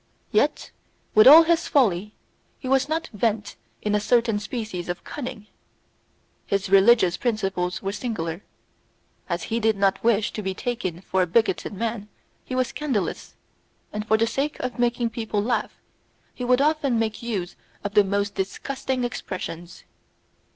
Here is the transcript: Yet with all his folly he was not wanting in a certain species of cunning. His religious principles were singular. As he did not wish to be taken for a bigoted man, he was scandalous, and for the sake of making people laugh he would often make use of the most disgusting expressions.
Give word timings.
Yet 0.31 0.71
with 1.13 1.27
all 1.27 1.43
his 1.43 1.67
folly 1.67 2.15
he 2.57 2.67
was 2.67 2.89
not 2.89 3.07
wanting 3.13 3.55
in 3.83 3.93
a 3.93 3.99
certain 3.99 4.39
species 4.39 4.89
of 4.89 5.03
cunning. 5.03 5.45
His 6.47 6.71
religious 6.71 7.17
principles 7.17 7.83
were 7.83 7.91
singular. 7.91 8.41
As 9.29 9.43
he 9.53 9.59
did 9.59 9.77
not 9.77 10.03
wish 10.03 10.31
to 10.33 10.41
be 10.41 10.55
taken 10.55 11.01
for 11.01 11.21
a 11.21 11.27
bigoted 11.27 11.73
man, 11.73 12.09
he 12.43 12.55
was 12.55 12.69
scandalous, 12.69 13.35
and 13.93 14.07
for 14.07 14.17
the 14.17 14.25
sake 14.25 14.59
of 14.61 14.79
making 14.79 15.11
people 15.11 15.43
laugh 15.43 15.75
he 16.33 16.43
would 16.43 16.61
often 16.61 16.97
make 16.97 17.21
use 17.21 17.55
of 17.83 17.93
the 17.93 18.03
most 18.03 18.33
disgusting 18.33 19.03
expressions. 19.03 19.83